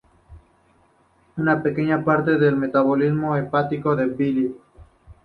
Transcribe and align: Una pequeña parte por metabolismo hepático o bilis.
Una 1.37 1.61
pequeña 1.61 2.03
parte 2.03 2.33
por 2.35 2.55
metabolismo 2.55 3.37
hepático 3.37 3.89
o 3.91 3.95
bilis. 3.95 4.51